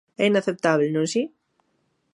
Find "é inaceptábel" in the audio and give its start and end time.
0.21-0.89